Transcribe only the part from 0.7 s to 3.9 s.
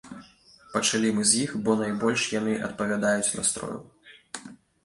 Пачалі мы з іх, бо найбольш яны адпавядаюць настрою.